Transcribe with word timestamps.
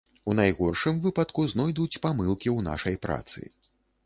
У 0.31 0.33
найгоршым 0.37 0.95
выпадку 1.03 1.45
знойдуць 1.53 2.01
памылкі 2.07 2.49
ў 2.57 2.71
нашай 2.71 2.99
працы. 3.05 3.39